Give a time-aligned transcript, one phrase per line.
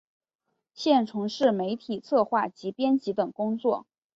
[0.73, 3.85] 现从事媒体策划及编辑等工作。